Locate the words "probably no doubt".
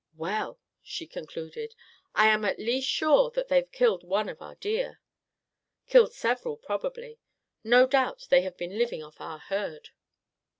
6.57-8.25